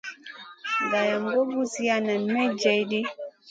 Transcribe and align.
Gayam 0.89 1.23
goy 1.33 1.47
kuziya 1.53 1.95
nam 2.05 2.21
may 2.33 2.49
gèh 2.61 2.81
ɗi. 2.89 2.99